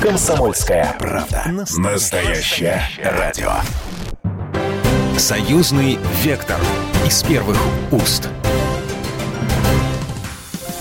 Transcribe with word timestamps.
Комсомольская 0.00 0.94
правда. 0.98 1.42
Настоящее 1.76 2.80
радио. 3.02 3.50
Союзный 5.16 5.98
вектор 6.22 6.60
из 7.04 7.22
первых 7.24 7.58
уст. 7.90 8.28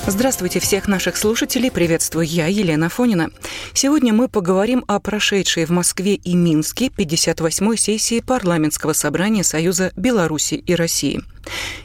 Здравствуйте 0.10 0.62
всех 0.62 0.88
наших 0.88 1.18
слушателей. 1.18 1.70
Приветствую 1.70 2.26
я, 2.26 2.48
Елена 2.48 2.88
Фонина. 2.88 3.30
Сегодня 3.74 4.14
мы 4.14 4.30
поговорим 4.30 4.86
о 4.88 5.02
прошедшей 5.02 5.66
в 5.66 5.70
Москве 5.70 6.16
и 6.16 6.34
Минске 6.34 6.88
58-й 6.88 7.78
сессии 7.78 8.22
парламентского 8.22 8.94
собрания 8.94 9.44
Союза 9.44 9.92
Беларуси 9.98 10.54
и 10.54 10.76
России. 10.76 11.22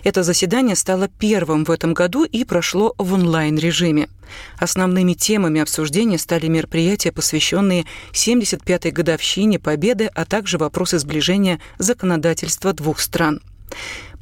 Это 0.04 0.22
заседание 0.22 0.76
стало 0.76 1.08
первым 1.08 1.64
в 1.64 1.72
этом 1.72 1.94
году 1.94 2.22
и 2.22 2.44
прошло 2.44 2.94
в 2.96 3.12
онлайн-режиме. 3.12 4.08
Основными 4.56 5.14
темами 5.14 5.60
обсуждения 5.60 6.18
стали 6.18 6.46
мероприятия, 6.46 7.10
посвященные 7.10 7.86
75-й 8.12 8.92
годовщине 8.92 9.58
Победы, 9.58 10.08
а 10.14 10.24
также 10.26 10.58
вопросы 10.58 11.00
сближения 11.00 11.58
законодательства 11.78 12.72
двух 12.72 13.00
стран– 13.00 13.40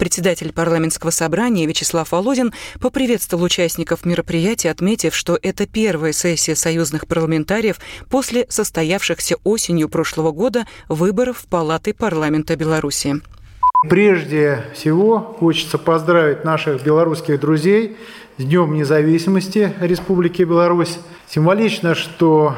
Председатель 0.01 0.51
парламентского 0.55 1.11
собрания 1.11 1.67
Вячеслав 1.67 2.11
Володин 2.11 2.55
поприветствовал 2.81 3.45
участников 3.45 4.07
мероприятия, 4.07 4.71
отметив, 4.71 5.15
что 5.15 5.39
это 5.43 5.67
первая 5.67 6.13
сессия 6.13 6.57
союзных 6.57 7.07
парламентариев 7.07 7.77
после 8.09 8.47
состоявшихся 8.49 9.37
осенью 9.45 9.91
прошлого 9.91 10.33
года 10.33 10.65
выборов 10.89 11.41
в 11.41 11.47
Палаты 11.49 11.93
парламента 11.93 12.57
Беларуси. 12.57 13.17
Прежде 13.91 14.65
всего 14.75 15.19
хочется 15.39 15.77
поздравить 15.77 16.45
наших 16.47 16.83
белорусских 16.83 17.39
друзей 17.39 17.99
с 18.39 18.43
Днем 18.43 18.73
независимости 18.73 19.75
Республики 19.80 20.45
Беларусь. 20.45 20.99
Символично, 21.29 21.95
что 21.95 22.55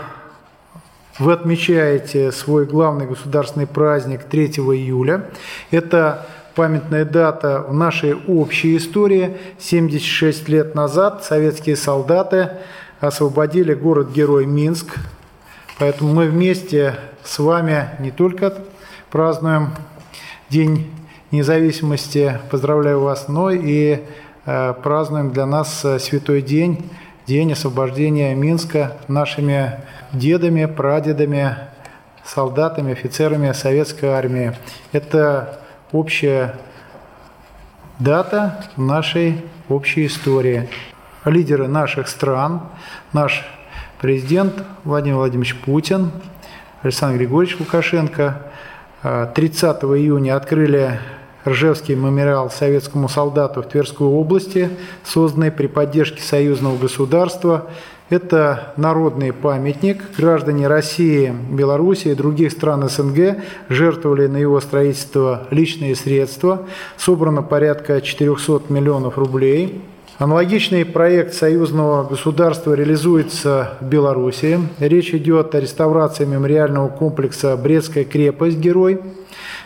вы 1.18 1.32
отмечаете 1.32 2.30
свой 2.30 2.66
главный 2.66 3.06
государственный 3.06 3.66
праздник 3.66 4.22
3 4.22 4.46
июля. 4.46 5.28
Это 5.72 6.28
памятная 6.54 7.04
дата 7.04 7.64
в 7.66 7.74
нашей 7.74 8.14
общей 8.14 8.76
истории. 8.76 9.36
76 9.58 10.48
лет 10.48 10.74
назад 10.74 11.24
советские 11.24 11.76
солдаты 11.76 12.50
освободили 13.00 13.74
город-герой 13.74 14.46
Минск. 14.46 14.96
Поэтому 15.78 16.14
мы 16.14 16.26
вместе 16.26 16.96
с 17.24 17.38
вами 17.38 17.90
не 17.98 18.10
только 18.10 18.54
празднуем 19.10 19.70
День 20.52 20.90
независимости, 21.30 22.38
поздравляю 22.50 23.00
вас, 23.00 23.26
но 23.26 23.50
и 23.50 24.02
э, 24.44 24.74
празднуем 24.82 25.32
для 25.32 25.46
нас 25.46 25.82
э, 25.82 25.98
святой 25.98 26.42
день, 26.42 26.90
день 27.26 27.52
освобождения 27.52 28.34
Минска 28.34 28.98
нашими 29.08 29.80
дедами, 30.12 30.66
прадедами, 30.66 31.56
солдатами, 32.22 32.92
офицерами 32.92 33.52
советской 33.52 34.10
армии. 34.10 34.52
Это 34.92 35.61
общая 35.92 36.56
дата 37.98 38.64
нашей 38.76 39.42
общей 39.68 40.06
истории. 40.06 40.68
Лидеры 41.24 41.68
наших 41.68 42.08
стран, 42.08 42.62
наш 43.12 43.46
президент 44.00 44.64
Владимир 44.84 45.16
Владимирович 45.18 45.54
Путин, 45.60 46.10
Александр 46.82 47.18
Григорьевич 47.18 47.60
Лукашенко 47.60 48.42
30 49.02 49.84
июня 49.84 50.36
открыли 50.36 50.98
Ржевский 51.46 51.94
мемориал 51.94 52.50
советскому 52.50 53.08
солдату 53.08 53.62
в 53.62 53.66
Тверской 53.66 54.06
области, 54.06 54.70
созданный 55.04 55.50
при 55.50 55.66
поддержке 55.66 56.22
союзного 56.22 56.76
государства 56.76 57.68
это 58.12 58.74
народный 58.76 59.32
памятник. 59.32 60.02
Граждане 60.16 60.68
России, 60.68 61.34
Беларуси 61.50 62.08
и 62.08 62.14
других 62.14 62.52
стран 62.52 62.88
СНГ 62.88 63.38
жертвовали 63.68 64.26
на 64.26 64.36
его 64.36 64.60
строительство 64.60 65.46
личные 65.50 65.96
средства. 65.96 66.66
Собрано 66.96 67.42
порядка 67.42 68.00
400 68.00 68.72
миллионов 68.72 69.16
рублей. 69.16 69.80
Аналогичный 70.18 70.84
проект 70.84 71.32
союзного 71.32 72.04
государства 72.04 72.74
реализуется 72.74 73.78
в 73.80 73.86
Беларуси. 73.86 74.60
Речь 74.78 75.14
идет 75.14 75.54
о 75.54 75.60
реставрации 75.60 76.26
мемориального 76.26 76.88
комплекса 76.88 77.56
«Брестская 77.56 78.04
крепость. 78.04 78.58
Герой». 78.58 79.00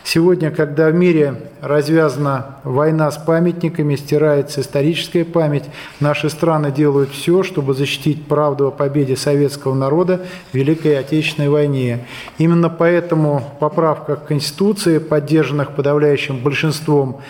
Сегодня, 0.04 0.52
когда 0.52 0.90
в 0.90 0.94
мире 0.94 1.34
развязана 1.60 2.58
война 2.62 3.10
с 3.10 3.16
памятниками, 3.16 3.96
стирается 3.96 4.60
историческая 4.60 5.24
память, 5.24 5.64
наши 5.98 6.30
страны 6.30 6.70
делают 6.70 7.10
все, 7.10 7.42
чтобы 7.42 7.74
защитить 7.74 8.28
правду 8.28 8.68
о 8.68 8.70
победе 8.70 9.16
советского 9.16 9.74
народа 9.74 10.20
в 10.52 10.54
Великой 10.54 10.96
Отечественной 11.00 11.48
войне. 11.48 12.06
Именно 12.38 12.70
поэтому 12.70 13.42
поправка 13.58 14.14
к 14.14 14.26
Конституции, 14.26 14.98
поддержанных 14.98 15.72
подавляющим 15.72 16.38
большинством 16.38 17.20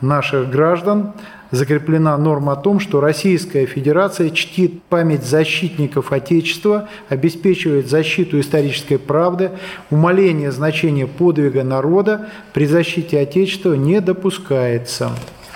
наших 0.00 0.50
граждан, 0.50 1.12
закреплена 1.54 2.16
норма 2.18 2.52
о 2.52 2.56
том, 2.56 2.80
что 2.80 3.00
Российская 3.00 3.66
Федерация 3.66 4.30
чтит 4.30 4.82
память 4.84 5.24
защитников 5.24 6.12
Отечества, 6.12 6.88
обеспечивает 7.08 7.88
защиту 7.88 8.40
исторической 8.40 8.98
правды, 8.98 9.52
умаление 9.90 10.52
значения 10.52 11.06
подвига 11.06 11.64
народа 11.64 12.28
при 12.52 12.66
защите 12.66 13.20
Отечества 13.20 13.74
не 13.74 14.00
допускается 14.00 15.10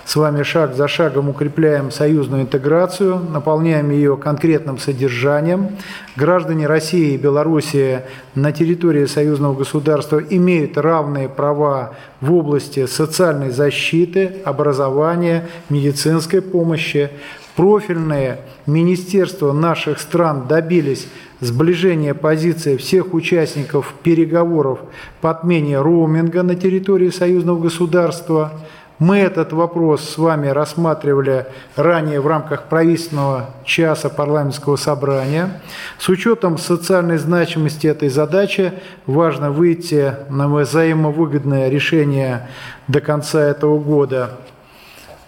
с 0.08 0.16
вами 0.16 0.42
шаг 0.42 0.74
за 0.74 0.88
шагом 0.88 1.28
укрепляем 1.28 1.90
союзную 1.90 2.44
интеграцию, 2.44 3.18
наполняем 3.18 3.90
ее 3.90 4.16
конкретным 4.16 4.78
содержанием. 4.78 5.76
Граждане 6.16 6.66
России 6.66 7.12
и 7.12 7.18
Белоруссии 7.18 8.00
на 8.34 8.52
территории 8.52 9.04
союзного 9.04 9.54
государства 9.54 10.18
имеют 10.18 10.78
равные 10.78 11.28
права 11.28 11.92
в 12.22 12.32
области 12.32 12.86
социальной 12.86 13.50
защиты, 13.50 14.36
образования, 14.46 15.46
медицинской 15.68 16.40
помощи. 16.40 17.10
Профильные 17.54 18.38
министерства 18.64 19.52
наших 19.52 20.00
стран 20.00 20.46
добились 20.48 21.06
сближения 21.40 22.14
позиции 22.14 22.78
всех 22.78 23.12
участников 23.12 23.92
переговоров 24.02 24.78
по 25.20 25.32
отмене 25.32 25.78
роуминга 25.78 26.42
на 26.42 26.54
территории 26.54 27.10
союзного 27.10 27.60
государства– 27.60 28.54
мы 28.98 29.18
этот 29.18 29.52
вопрос 29.52 30.08
с 30.08 30.18
вами 30.18 30.48
рассматривали 30.48 31.46
ранее 31.76 32.20
в 32.20 32.26
рамках 32.26 32.64
правительственного 32.64 33.50
часа 33.64 34.08
парламентского 34.08 34.76
собрания. 34.76 35.60
С 35.98 36.08
учетом 36.08 36.58
социальной 36.58 37.18
значимости 37.18 37.86
этой 37.86 38.08
задачи 38.08 38.72
важно 39.06 39.52
выйти 39.52 40.14
на 40.30 40.48
взаимовыгодное 40.48 41.68
решение 41.68 42.48
до 42.88 43.00
конца 43.00 43.40
этого 43.40 43.78
года. 43.78 44.32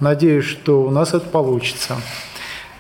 Надеюсь, 0.00 0.46
что 0.46 0.82
у 0.82 0.90
нас 0.90 1.14
это 1.14 1.28
получится. 1.28 1.96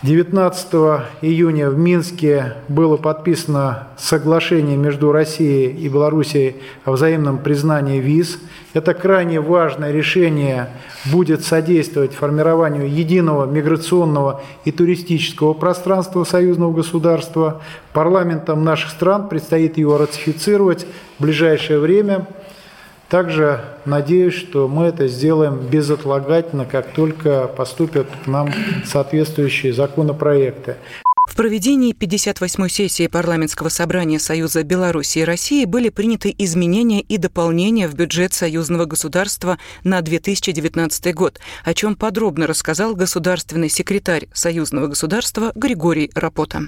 19 0.02 0.72
июня 1.20 1.68
в 1.68 1.76
Минске 1.76 2.54
было 2.68 2.96
подписано 2.96 3.88
соглашение 3.98 4.78
между 4.78 5.12
Россией 5.12 5.76
и 5.76 5.90
Белоруссией 5.90 6.56
о 6.86 6.92
взаимном 6.92 7.36
признании 7.36 8.00
виз. 8.00 8.38
Это 8.72 8.94
крайне 8.94 9.42
важное 9.42 9.92
решение 9.92 10.68
будет 11.12 11.44
содействовать 11.44 12.14
формированию 12.14 12.88
единого 12.90 13.44
миграционного 13.44 14.40
и 14.64 14.72
туристического 14.72 15.52
пространства 15.52 16.24
союзного 16.24 16.72
государства. 16.72 17.60
Парламентам 17.92 18.64
наших 18.64 18.92
стран 18.92 19.28
предстоит 19.28 19.76
его 19.76 19.98
ратифицировать 19.98 20.86
в 21.18 21.22
ближайшее 21.22 21.78
время– 21.78 22.26
также 23.10 23.60
надеюсь, 23.84 24.34
что 24.34 24.68
мы 24.68 24.86
это 24.86 25.08
сделаем 25.08 25.58
безотлагательно, 25.58 26.64
как 26.64 26.92
только 26.92 27.48
поступят 27.48 28.06
к 28.24 28.26
нам 28.26 28.50
соответствующие 28.86 29.72
законопроекты. 29.72 30.76
В 31.28 31.36
проведении 31.36 31.94
58-й 31.94 32.68
сессии 32.68 33.06
парламентского 33.06 33.68
собрания 33.68 34.18
Союза 34.18 34.62
Беларуси 34.62 35.20
и 35.20 35.24
России 35.24 35.64
были 35.64 35.88
приняты 35.88 36.34
изменения 36.36 37.00
и 37.00 37.18
дополнения 37.18 37.88
в 37.88 37.94
бюджет 37.94 38.32
союзного 38.32 38.84
государства 38.84 39.58
на 39.84 40.02
2019 40.02 41.14
год, 41.14 41.40
о 41.64 41.74
чем 41.74 41.94
подробно 41.94 42.46
рассказал 42.46 42.94
государственный 42.94 43.68
секретарь 43.68 44.28
союзного 44.32 44.88
государства 44.88 45.52
Григорий 45.54 46.10
Рапота. 46.14 46.62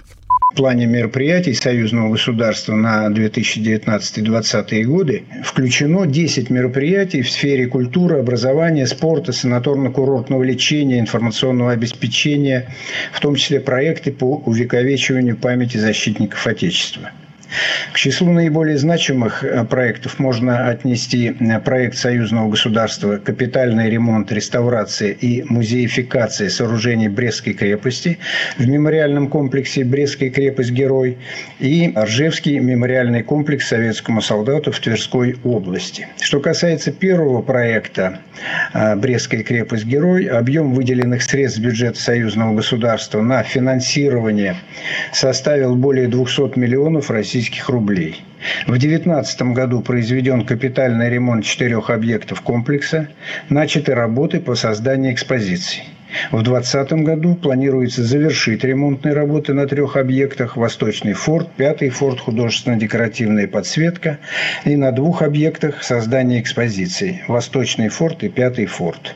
В 0.50 0.55
плане 0.55 0.87
мероприятий 0.87 1.55
союзного 1.55 2.11
государства 2.11 2.75
на 2.75 3.09
2019-2020 3.09 4.83
годы 4.83 5.25
включено 5.43 6.06
10 6.06 6.50
мероприятий 6.50 7.23
в 7.23 7.31
сфере 7.31 7.67
культуры, 7.67 8.19
образования, 8.19 8.87
спорта, 8.87 9.33
санаторно-курортного 9.33 10.43
лечения, 10.43 11.00
информационного 11.00 11.73
обеспечения, 11.73 12.69
в 13.12 13.21
том 13.21 13.37
числе 13.37 13.61
проекты 13.61 14.12
по 14.12 14.43
увековечиванию 14.44 15.39
памяти 15.39 15.79
защитников 15.79 16.47
Отечества. 16.47 17.12
К 17.93 17.96
числу 17.96 18.32
наиболее 18.32 18.78
значимых 18.78 19.44
э, 19.44 19.64
проектов 19.64 20.19
можно 20.19 20.69
отнести 20.69 21.37
э, 21.38 21.60
проект 21.60 21.96
союзного 21.96 22.50
государства 22.50 23.19
«Капитальный 23.19 23.90
ремонт, 23.90 24.32
реставрация 24.32 25.10
и 25.10 25.43
музеификация 25.43 26.49
сооружений 26.49 27.08
Брестской 27.08 27.52
крепости» 27.52 28.19
в 28.56 28.66
мемориальном 28.66 29.28
комплексе 29.28 29.84
«Брестская 29.84 30.31
крепость-герой» 30.31 31.19
и 31.60 31.93
Ржевский 31.96 32.58
мемориальный 32.58 33.22
комплекс 33.22 33.69
советскому 33.69 34.22
солдату 34.22 34.72
в 34.72 34.81
Тверской 34.81 35.37
области. 35.44 36.08
Что 36.20 36.40
касается 36.40 36.93
первого 36.93 37.43
проекта 37.43 38.20
э, 38.72 38.96
«Брестская 38.96 39.43
крепость-герой», 39.43 40.26
объем 40.26 40.72
выделенных 40.72 41.22
средств 41.22 41.60
бюджета 41.60 42.00
союзного 42.00 42.54
государства 42.54 43.20
на 43.20 43.43
финансирование 43.43 44.56
составил 45.12 45.76
более 45.76 46.08
200 46.08 46.58
миллионов 46.58 47.10
российских 47.10 47.42
рублей. 47.69 48.23
В 48.67 48.71
2019 48.71 49.43
году 49.55 49.81
произведен 49.81 50.44
капитальный 50.44 51.09
ремонт 51.09 51.44
четырех 51.44 51.91
объектов 51.91 52.41
комплекса, 52.43 53.09
начаты 53.49 53.94
работы 53.94 54.41
по 54.41 54.55
созданию 54.55 55.12
экспозиций. 55.12 55.85
В 56.31 56.43
2020 56.43 56.93
году 57.05 57.35
планируется 57.35 58.05
завершить 58.05 58.65
ремонтные 58.65 59.15
работы 59.15 59.55
на 59.55 59.67
трех 59.67 59.97
объектах 59.97 60.56
«Восточный 60.56 61.15
форт», 61.15 61.49
«Пятый 61.56 61.89
форт», 61.89 62.21
художественно-декоративная 62.21 63.49
подсветка 63.49 64.19
и 64.65 64.77
на 64.77 64.93
двух 64.93 65.23
объектах 65.23 65.83
создание 65.83 66.41
экспозиций 66.41 67.23
«Восточный 67.29 67.88
форт» 67.88 68.25
и 68.25 68.29
«Пятый 68.29 68.67
форт». 68.67 69.15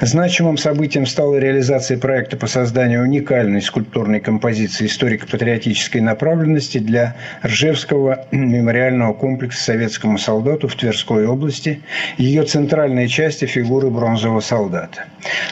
Значимым 0.00 0.56
событием 0.56 1.06
стала 1.06 1.36
реализация 1.36 1.98
проекта 1.98 2.36
по 2.36 2.46
созданию 2.46 3.02
уникальной 3.02 3.62
скульптурной 3.62 4.20
композиции 4.20 4.86
историко-патриотической 4.86 6.00
направленности 6.00 6.78
для 6.78 7.16
Ржевского 7.44 8.26
мемориального 8.30 9.12
комплекса 9.12 9.62
советскому 9.64 10.18
солдату 10.18 10.68
в 10.68 10.76
Тверской 10.76 11.26
области, 11.26 11.82
ее 12.16 12.44
центральной 12.44 13.08
части 13.08 13.44
фигуры 13.44 13.90
бронзового 13.90 14.40
солдата. 14.40 15.04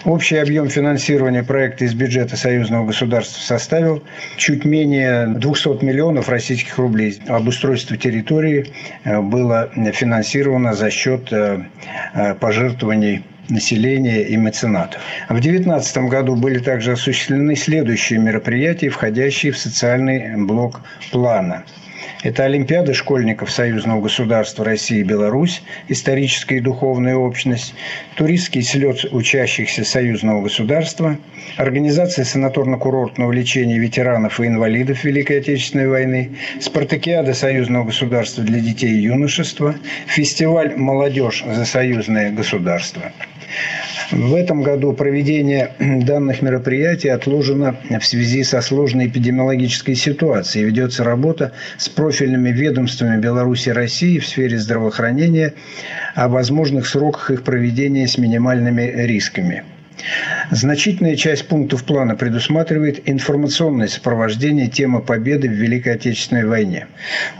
Общий 0.04 0.36
объем 0.36 0.68
финансирования 0.68 1.42
проекта 1.42 1.84
из 1.84 1.94
бюджета 1.94 2.36
союзного 2.36 2.86
государства 2.86 3.40
составил 3.40 4.02
чуть 4.36 4.64
менее 4.64 5.26
200 5.26 5.84
миллионов 5.84 6.28
российских 6.28 6.78
рублей. 6.78 7.20
Обустройство 7.26 7.96
территории 7.96 8.72
э, 9.04 9.20
было 9.20 9.70
финансировано 9.92 10.74
за 10.74 10.90
счет 10.90 11.32
э, 11.32 11.64
э, 12.14 12.34
пожертвований 12.34 13.24
населения 13.48 14.22
и 14.22 14.36
меценатов. 14.36 15.00
В 15.28 15.40
2019 15.40 15.98
году 16.08 16.36
были 16.36 16.58
также 16.58 16.92
осуществлены 16.92 17.56
следующие 17.56 18.18
мероприятия, 18.18 18.88
входящие 18.88 19.52
в 19.52 19.58
социальный 19.58 20.36
блок 20.36 20.80
плана. 21.10 21.64
Это 22.22 22.44
Олимпиада 22.44 22.92
школьников 22.92 23.52
Союзного 23.52 24.00
государства 24.00 24.64
России 24.64 24.98
и 24.98 25.04
Беларусь, 25.04 25.62
историческая 25.88 26.56
и 26.56 26.60
духовная 26.60 27.14
общность, 27.14 27.74
туристский 28.16 28.62
слет 28.62 29.04
учащихся 29.12 29.84
Союзного 29.84 30.42
государства, 30.42 31.18
организация 31.56 32.24
санаторно-курортного 32.24 33.32
лечения 33.32 33.78
ветеранов 33.78 34.40
и 34.40 34.46
инвалидов 34.46 35.04
Великой 35.04 35.38
Отечественной 35.38 35.88
войны, 35.88 36.30
спартакиада 36.60 37.34
Союзного 37.34 37.84
государства 37.84 38.42
для 38.42 38.60
детей 38.60 38.90
и 38.90 39.02
юношества, 39.02 39.76
фестиваль 40.06 40.74
«Молодежь 40.76 41.44
за 41.46 41.64
союзное 41.64 42.32
государство». 42.32 43.12
В 44.12 44.34
этом 44.34 44.62
году 44.62 44.92
проведение 44.92 45.72
данных 45.78 46.42
мероприятий 46.42 47.08
отложено 47.08 47.76
в 47.90 48.04
связи 48.04 48.44
со 48.44 48.60
сложной 48.60 49.08
эпидемиологической 49.08 49.94
ситуацией. 49.94 50.66
Ведется 50.66 51.02
работа 51.02 51.52
с 51.76 51.88
профильными 51.88 52.50
ведомствами 52.50 53.20
Беларуси 53.20 53.70
и 53.70 53.72
России 53.72 54.18
в 54.18 54.26
сфере 54.26 54.58
здравоохранения 54.58 55.54
о 56.14 56.28
возможных 56.28 56.86
сроках 56.86 57.30
их 57.30 57.42
проведения 57.42 58.06
с 58.06 58.16
минимальными 58.16 58.82
рисками. 58.82 59.64
Значительная 60.50 61.16
часть 61.16 61.48
пунктов 61.48 61.84
плана 61.84 62.16
предусматривает 62.16 63.08
информационное 63.08 63.88
сопровождение 63.88 64.68
темы 64.68 65.00
победы 65.00 65.48
в 65.48 65.52
Великой 65.52 65.94
Отечественной 65.94 66.44
войне. 66.44 66.86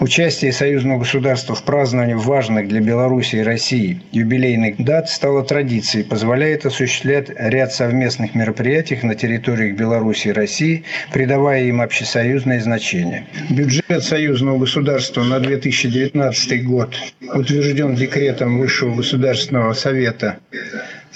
Участие 0.00 0.53
союзного 0.53 1.00
государства 1.00 1.55
в 1.55 1.62
праздновании 1.62 2.14
важных 2.14 2.69
для 2.69 2.81
Беларуси 2.81 3.37
и 3.37 3.43
России 3.43 4.00
юбилейных 4.12 4.82
дат 4.85 5.08
стало 5.08 5.44
традицией, 5.44 6.05
позволяет 6.05 6.67
осуществлять 6.67 7.31
ряд 7.37 7.73
совместных 7.73 8.35
мероприятий 8.35 8.99
на 9.02 9.14
территориях 9.14 9.76
Беларуси 9.76 10.29
и 10.29 10.32
России, 10.32 10.85
придавая 11.12 11.64
им 11.64 11.81
общесоюзное 11.81 12.61
значение. 12.61 13.26
Бюджет 13.50 14.02
союзного 14.02 14.59
государства 14.59 15.23
на 15.23 15.41
2019 15.41 16.64
год 16.64 16.94
утвержден 17.35 17.94
декретом 17.94 18.59
Высшего 18.59 18.94
государственного 18.94 19.75
совета 19.75 20.38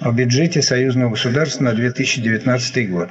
о 0.00 0.12
бюджете 0.12 0.62
Союзного 0.62 1.10
государства 1.10 1.64
на 1.64 1.72
2019 1.72 2.90
год. 2.90 3.10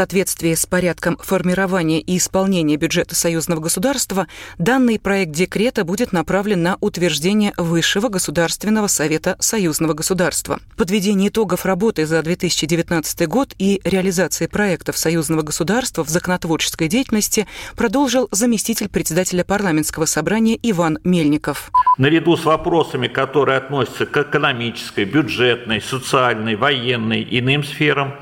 Соответствии 0.00 0.54
с 0.54 0.64
порядком 0.64 1.18
формирования 1.18 2.00
и 2.00 2.16
исполнения 2.16 2.78
бюджета 2.78 3.14
союзного 3.14 3.60
государства, 3.60 4.28
данный 4.56 4.98
проект 4.98 5.32
декрета 5.32 5.84
будет 5.84 6.12
направлен 6.12 6.62
на 6.62 6.78
утверждение 6.80 7.52
Высшего 7.58 8.08
Государственного 8.08 8.86
Совета 8.86 9.36
Союзного 9.40 9.92
государства. 9.92 10.58
Подведение 10.78 11.28
итогов 11.28 11.66
работы 11.66 12.06
за 12.06 12.22
2019 12.22 13.28
год 13.28 13.54
и 13.58 13.82
реализации 13.84 14.46
проектов 14.46 14.96
союзного 14.96 15.42
государства 15.42 16.02
в 16.02 16.08
законотворческой 16.08 16.88
деятельности 16.88 17.46
продолжил 17.76 18.26
заместитель 18.30 18.88
председателя 18.88 19.44
парламентского 19.44 20.06
собрания 20.06 20.58
Иван 20.62 20.98
Мельников. 21.04 21.70
Наряду 21.98 22.38
с 22.38 22.46
вопросами, 22.46 23.08
которые 23.08 23.58
относятся 23.58 24.06
к 24.06 24.16
экономической, 24.16 25.04
бюджетной, 25.04 25.82
социальной, 25.82 26.56
военной 26.56 27.28
иным 27.30 27.62
сферам, 27.64 28.14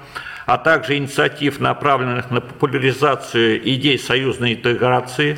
а 0.48 0.56
также 0.56 0.96
инициатив, 0.96 1.60
направленных 1.60 2.30
на 2.30 2.40
популяризацию 2.40 3.60
идей 3.68 3.98
союзной 3.98 4.54
интеграции, 4.54 5.36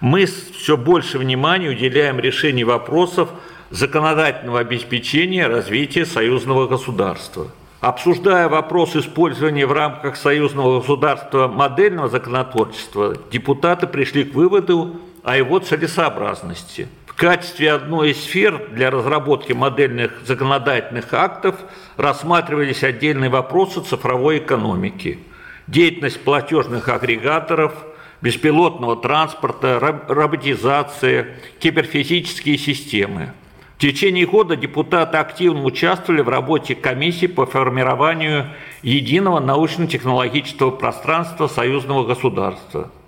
мы 0.00 0.26
все 0.26 0.76
больше 0.76 1.18
внимания 1.18 1.70
уделяем 1.70 2.20
решению 2.20 2.68
вопросов 2.68 3.30
законодательного 3.70 4.60
обеспечения 4.60 5.48
развития 5.48 6.06
союзного 6.06 6.68
государства. 6.68 7.48
Обсуждая 7.80 8.48
вопрос 8.48 8.94
использования 8.94 9.66
в 9.66 9.72
рамках 9.72 10.14
союзного 10.14 10.78
государства 10.78 11.48
модельного 11.48 12.08
законотворчества, 12.08 13.16
депутаты 13.32 13.88
пришли 13.88 14.22
к 14.22 14.36
выводу 14.36 15.00
о 15.24 15.36
его 15.36 15.58
целесообразности– 15.58 16.86
В 17.14 17.16
качестве 17.16 17.70
одной 17.70 18.10
из 18.10 18.24
сфер 18.24 18.70
для 18.72 18.90
разработки 18.90 19.52
модельных 19.52 20.22
законодательных 20.26 21.14
актов 21.14 21.54
рассматривались 21.96 22.82
отдельные 22.82 23.30
вопросы 23.30 23.82
цифровой 23.82 24.38
экономики, 24.38 25.20
деятельность 25.68 26.20
платежных 26.24 26.88
агрегаторов, 26.88 27.72
беспилотного 28.20 28.96
транспорта, 28.96 29.78
роботизация, 30.08 31.36
киберфизические 31.60 32.58
системы. 32.58 33.32
В 33.76 33.80
течение 33.80 34.26
года 34.26 34.56
депутаты 34.56 35.16
активно 35.16 35.62
участвовали 35.62 36.20
в 36.20 36.28
работе 36.28 36.74
комиссии 36.74 37.26
по 37.26 37.46
формированию 37.46 38.48
единого 38.82 39.38
научно-технологического 39.38 40.72
пространства 40.72 41.46
союзного 41.46 42.04
государства– 42.04 42.90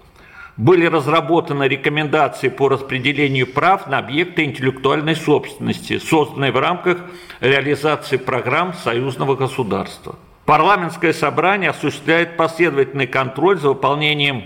были 0.57 0.87
разработаны 0.87 1.65
рекомендации 1.65 2.49
по 2.49 2.69
распределению 2.69 3.47
прав 3.47 3.89
на 3.89 3.99
объекты 3.99 4.45
интеллектуальной 4.45 5.15
собственности, 5.15 5.99
созданные 5.99 6.53
в 6.53 6.59
рамках 6.59 6.99
реализации 7.41 8.17
программ 8.17 8.73
союзного 8.73 9.37
государства. 9.37 10.17
Парламентское 10.47 11.13
собрание 11.13 11.71
осуществляет 11.71 12.37
последовательный 12.37 13.07
контроль 13.07 13.59
за 13.59 13.69
выполнением 13.69 14.45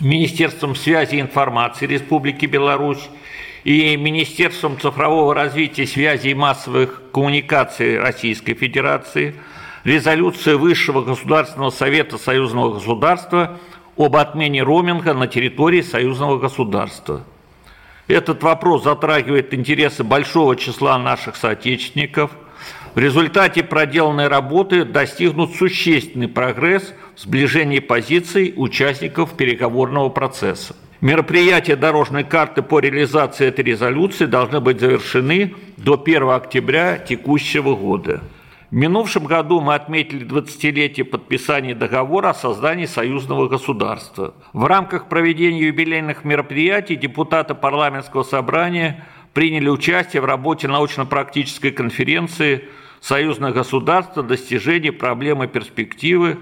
Министерством 0.00 0.74
связи 0.74 1.16
и 1.16 1.20
информации 1.20 1.86
Республики 1.86 2.46
Беларусь 2.46 3.10
и 3.64 3.96
Министерством 3.96 4.78
цифрового 4.80 5.34
развития 5.34 5.86
связи 5.86 6.28
и 6.28 6.34
массовых 6.34 7.02
коммуникаций 7.12 7.98
Российской 7.98 8.54
Федерации 8.54 9.34
резолюции 9.84 10.54
Высшего 10.54 11.02
Государственного 11.02 11.70
Совета 11.70 12.16
Союзного 12.16 12.74
Государства– 12.74 13.58
об 13.96 14.16
отмене 14.16 14.62
роуминга 14.62 15.14
на 15.14 15.26
территории 15.26 15.82
союзного 15.82 16.38
государства. 16.38 17.22
Этот 18.06 18.42
вопрос 18.42 18.84
затрагивает 18.84 19.54
интересы 19.54 20.04
большого 20.04 20.56
числа 20.56 20.98
наших 20.98 21.36
соотечественников. 21.36 22.30
В 22.94 22.98
результате 22.98 23.62
проделанной 23.62 24.28
работы 24.28 24.84
достигнут 24.84 25.54
существенный 25.56 26.28
прогресс 26.28 26.92
в 27.16 27.20
сближении 27.20 27.78
позиций 27.78 28.52
участников 28.56 29.36
переговорного 29.36 30.10
процесса. 30.10 30.76
Мероприятия 31.00 31.76
дорожной 31.76 32.24
карты 32.24 32.62
по 32.62 32.78
реализации 32.78 33.46
этой 33.46 33.64
резолюции 33.64 34.26
должны 34.26 34.60
быть 34.60 34.80
завершены 34.80 35.54
до 35.76 36.00
1 36.02 36.30
октября 36.30 36.98
текущего 36.98 37.74
года. 37.74 38.22
В 38.74 38.76
минувшем 38.76 39.26
году 39.26 39.60
мы 39.60 39.76
отметили 39.76 40.26
20-летие 40.26 41.04
подписания 41.04 41.76
договора 41.76 42.30
о 42.30 42.34
создании 42.34 42.86
союзного 42.86 43.46
государства. 43.46 44.34
В 44.52 44.64
рамках 44.64 45.08
проведения 45.08 45.60
юбилейных 45.60 46.24
мероприятий 46.24 46.96
депутаты 46.96 47.54
парламентского 47.54 48.24
собрания 48.24 49.06
приняли 49.32 49.68
участие 49.68 50.22
в 50.22 50.24
работе 50.24 50.66
научно-практической 50.66 51.70
конференции 51.70 52.64
«Союзное 53.00 53.52
государство. 53.52 54.24
Достижение 54.24 54.90
проблемы 54.90 55.46
перспективы». 55.46 56.38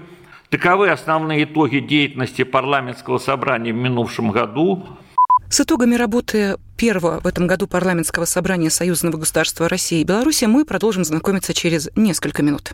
Таковы 0.49 0.89
основные 0.89 1.43
итоги 1.43 1.77
деятельности 1.77 2.43
парламентского 2.43 3.19
собрания 3.19 3.73
в 3.73 3.75
минувшем 3.75 4.31
году. 4.31 4.87
С 5.53 5.59
итогами 5.59 5.93
работы 5.93 6.57
первого 6.77 7.19
в 7.19 7.27
этом 7.27 7.45
году 7.45 7.67
парламентского 7.67 8.25
собрания 8.25 8.71
Союзного 8.71 9.17
государства 9.17 9.69
России 9.69 10.01
и 10.01 10.03
Беларуси 10.03 10.45
мы 10.45 10.65
продолжим 10.65 11.05
знакомиться 11.05 11.53
через 11.53 11.91
несколько 11.95 12.41
минут. 12.41 12.71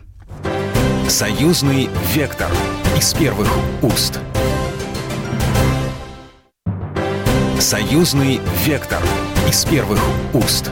Союзный 1.06 1.90
вектор 2.14 2.48
из 2.96 3.12
первых 3.12 3.48
уст. 3.82 4.18
Союзный 7.58 8.40
вектор 8.64 9.02
из 9.46 9.62
первых 9.66 10.00
уст. 10.32 10.70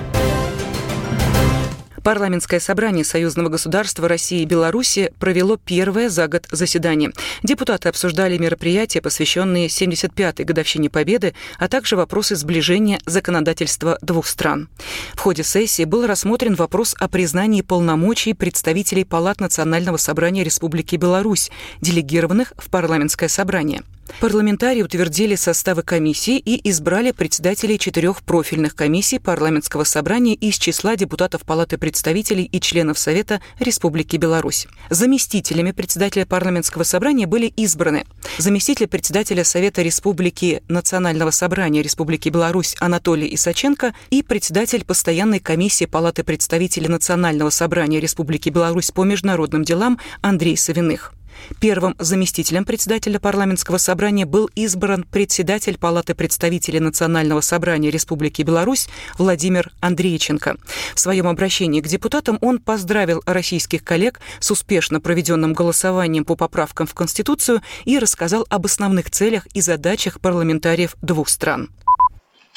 Парламентское 2.09 2.59
собрание 2.59 3.05
Союзного 3.05 3.51
государства 3.51 4.09
России 4.09 4.41
и 4.41 4.47
Беларуси 4.47 5.13
провело 5.19 5.59
первое 5.59 6.09
за 6.09 6.27
год 6.27 6.47
заседание. 6.51 7.13
Депутаты 7.43 7.91
обсуждали 7.91 8.39
мероприятия, 8.39 9.03
посвященные 9.03 9.67
75-й 9.67 10.45
годовщине 10.45 10.89
Победы, 10.89 11.35
а 11.59 11.69
также 11.69 11.97
вопросы 11.97 12.35
сближения 12.35 12.99
законодательства 13.05 13.99
двух 14.01 14.27
стран. 14.27 14.71
В 15.17 15.21
ходе 15.21 15.45
сессии 15.45 15.85
был 15.85 16.07
рассмотрен 16.07 16.55
вопрос 16.55 16.97
о 16.99 17.09
признании 17.09 17.61
полномочий 17.61 18.33
представителей 18.33 19.05
Палат 19.05 19.39
Национального 19.39 19.99
собрания 19.99 20.43
Республики 20.43 20.97
Беларусь, 20.97 21.51
делегированных 21.83 22.55
в 22.57 22.71
парламентское 22.71 23.29
собрание. 23.29 23.83
Парламентарии 24.21 24.83
утвердили 24.83 25.37
составы 25.37 25.83
комиссии 25.83 26.39
и 26.39 26.69
избрали 26.69 27.13
председателей 27.13 27.79
четырех 27.79 28.23
профильных 28.23 28.75
комиссий 28.75 29.19
парламентского 29.19 29.85
собрания 29.85 30.35
из 30.35 30.59
числа 30.59 30.97
депутатов 30.97 31.43
Палаты 31.43 31.79
представителей 31.79 32.45
и 32.45 32.61
членов 32.61 32.99
Совета 32.99 33.41
Республики 33.61 34.17
Беларусь. 34.17 34.67
Заместителями 34.91 35.71
председателя 35.71 36.27
парламентского 36.27 36.83
собрания 36.83 37.27
были 37.27 37.47
избраны 37.47 38.05
заместитель 38.39 38.87
председателя 38.89 39.45
Совета 39.45 39.83
Республики 39.83 40.63
Национального 40.69 41.31
собрания 41.31 41.83
Республики 41.83 42.29
Беларусь 42.29 42.77
Анатолий 42.81 43.35
Исаченко 43.35 43.95
и 44.11 44.23
председатель 44.23 44.85
постоянной 44.85 45.41
комиссии 45.41 45.87
Палаты 45.87 46.25
представителей 46.25 46.89
Национального 46.89 47.51
собрания 47.51 48.01
Республики 48.01 48.49
Беларусь 48.49 48.91
по 48.91 49.05
международным 49.05 49.65
делам 49.65 49.99
Андрей 50.23 50.57
Савиных. 50.57 51.15
Первым 51.61 51.95
заместителем 51.99 52.65
председателя 52.65 53.19
парламентского 53.19 53.79
собрания 53.79 54.27
был 54.27 54.51
избран 54.55 55.05
председатель 55.05 55.79
Палаты 55.79 56.15
представителей 56.15 56.81
Национального 56.81 57.41
собрания 57.41 57.91
Республики 57.91 58.43
Беларусь 58.43 58.89
Владимир 59.19 59.73
Андреевченко. 59.81 60.57
В 60.95 61.01
своем 61.01 61.27
обращении 61.27 61.81
к 61.81 61.89
депутатам 61.89 62.39
он 62.41 62.59
поздравил 62.59 63.23
российских 63.27 63.85
коллег 63.85 64.21
с 64.41 64.51
успешно 64.51 65.01
проведенным 65.01 65.53
голосованием 65.53 66.25
по 66.25 66.37
поправкам 66.37 66.87
в 66.87 66.95
Конституцию 66.95 67.63
и 67.85 67.99
рассказал 67.99 68.47
об 68.49 68.67
основных 68.67 69.11
целях 69.11 69.47
и 69.55 69.61
задачах 69.61 70.21
парламентариев 70.21 70.97
двух 71.03 71.29
стран. 71.29 71.71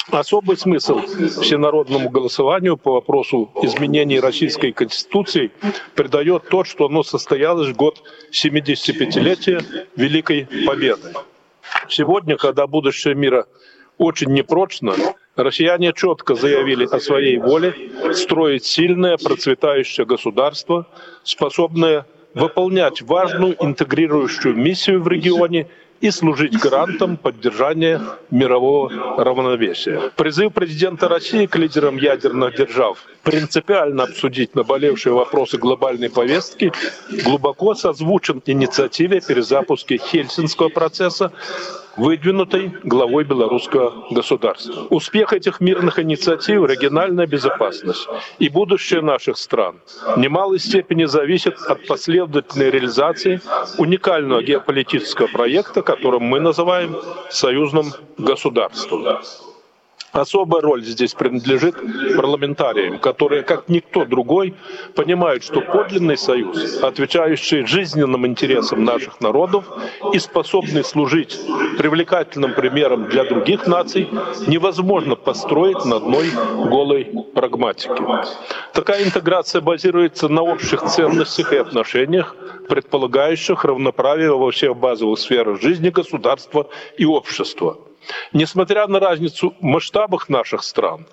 Особый 0.10 0.58
смысл 0.58 1.00
всенародному 1.00 2.10
голосованию 2.10 2.78
по 2.78 2.94
вопросу 2.94 3.52
изменений 3.62 4.20
Российской 4.20 4.72
Конституции 4.72 5.52
придает 5.96 6.50
то, 6.50 6.64
что 6.64 6.86
оно 6.86 7.04
состоялось 7.04 7.70
в 7.70 7.76
год 7.76 8.02
75-летия 8.32 9.64
Великой 9.96 10.48
Победы. 10.66 11.14
Сегодня, 11.88 12.36
когда 12.38 12.68
будущее 12.68 13.16
мира 13.16 13.46
очень 13.98 14.34
непрочно, 14.34 14.96
россияне 15.36 15.94
четко 15.94 16.36
заявили 16.36 16.86
о 16.86 17.00
своей 17.00 17.38
воле 17.38 17.76
строить 18.14 18.66
сильное, 18.66 19.18
процветающее 19.18 20.06
государство, 20.06 20.88
способное 21.24 22.06
выполнять 22.34 23.02
важную 23.02 23.56
интегрирующую 23.64 24.56
миссию 24.56 25.02
в 25.02 25.08
регионе 25.08 25.68
и 26.02 26.10
служить 26.12 26.58
гарантом 26.58 27.16
поддержания 27.16 28.02
мирового 28.32 28.90
равновесия. 29.24 30.12
Призыв 30.16 30.54
президента 30.54 31.08
России 31.08 31.46
к 31.46 31.56
лидерам 31.56 31.98
ядерных 31.98 32.56
держав 32.56 33.06
принципиально 33.24 34.04
обсудить 34.04 34.56
наболевшие 34.56 35.14
вопросы 35.14 35.58
глобальной 35.58 36.10
повестки 36.10 36.72
глубоко 37.24 37.76
созвучен 37.76 38.42
инициативе 38.46 39.22
перезапуска 39.22 39.98
Хельсинского 39.98 40.70
процесса 40.70 41.32
выдвинутой 41.98 42.74
главой 42.84 43.24
белорусского 43.24 44.08
государства. 44.12 44.88
Успех 44.90 45.34
этих 45.34 45.60
мирных 45.60 46.00
инициатив, 46.00 46.66
региональная 46.66 47.28
безопасность 47.28 48.08
и 48.40 48.50
будущее 48.50 49.02
наших 49.02 49.38
стран 49.38 49.82
в 50.16 50.20
немалой 50.20 50.60
степени 50.60 51.06
зависит 51.06 51.58
от 51.68 51.86
последовательной 51.88 52.72
реализации 52.72 53.42
уникального 53.78 54.42
геополитического 54.42 55.28
проекта, 55.28 55.82
которым 55.82 56.24
мы 56.24 56.40
называем 56.40 56.96
союзным 57.30 57.94
государством. 58.18 59.06
Особая 60.12 60.62
роль 60.62 60.84
здесь 60.84 61.14
принадлежит 61.14 61.76
парламентариям, 62.18 63.00
которые, 63.00 63.44
как 63.44 63.70
никто 63.70 64.04
другой, 64.04 64.54
понимают, 64.94 65.42
что 65.44 65.62
подлинный 65.62 66.18
союз, 66.18 66.84
отвечающий 66.84 67.66
жизненным 67.66 68.28
интересам 68.28 68.84
наших 68.84 69.22
народов 69.22 69.66
и 70.12 70.20
способный 70.20 70.84
служить 70.84 71.40
привлекательным 71.78 72.54
примером 72.54 73.08
для 73.08 73.24
других 73.24 73.68
наций, 73.68 74.10
невозможно 74.48 75.16
построить 75.16 75.86
на 75.86 75.98
одной 75.98 76.30
голой 76.70 77.06
прагматике. 77.34 78.04
Такая 78.74 79.06
интеграция 79.06 79.62
базируется 79.62 80.28
на 80.28 80.42
общих 80.42 80.84
ценностях 80.84 81.54
и 81.54 81.58
отношениях, 81.58 82.36
предполагающих 82.68 83.64
равноправие 83.64 84.36
во 84.36 84.52
всех 84.52 84.76
базовых 84.76 85.20
сферах 85.20 85.62
жизни 85.62 85.90
государства 85.90 86.68
и 86.98 87.06
общества– 87.06 87.78
Несмотря 88.34 88.88
на 88.88 89.00
разницу 89.00 89.54
в 89.60 89.64
масштабах 89.64 90.30
наших 90.30 90.64
стран, 90.64 91.06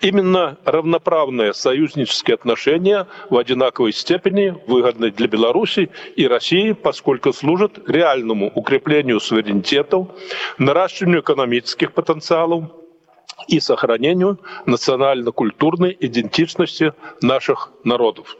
именно 0.00 0.58
равноправные 0.64 1.54
союзнические 1.54 2.34
отношения 2.34 3.06
в 3.30 3.36
одинаковой 3.36 3.92
степени 3.92 4.56
выгодны 4.66 5.10
для 5.10 5.28
Беларуси 5.28 5.90
и 6.16 6.26
России, 6.26 6.72
поскольку 6.72 7.32
служат 7.32 7.88
реальному 7.88 8.50
укреплению 8.54 9.20
суверенитетов, 9.20 10.08
наращиванию 10.58 11.20
экономических 11.20 11.92
потенциалов, 11.92 12.64
и 13.48 13.60
сохранению 13.60 14.38
национально-культурной 14.66 15.96
идентичности 15.98 16.92
наших 17.20 17.72
народов. 17.82 18.36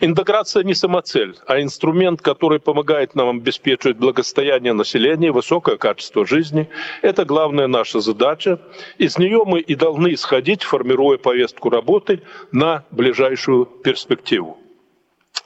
Интеграция 0.00 0.64
не 0.64 0.74
самоцель, 0.74 1.36
а 1.46 1.60
инструмент, 1.60 2.22
который 2.22 2.60
помогает 2.60 3.14
нам 3.14 3.28
обеспечивать 3.28 3.96
благосостояние 3.98 4.72
населения, 4.72 5.32
высокое 5.32 5.76
качество 5.76 6.26
жизни. 6.26 6.68
Это 7.02 7.24
главная 7.24 7.66
наша 7.66 8.00
задача. 8.00 8.58
Из 8.98 9.18
нее 9.18 9.42
мы 9.44 9.60
и 9.60 9.74
должны 9.74 10.14
исходить, 10.14 10.62
формируя 10.62 11.18
повестку 11.18 11.70
работы 11.70 12.22
на 12.50 12.84
ближайшую 12.90 13.66
перспективу. 13.66 14.61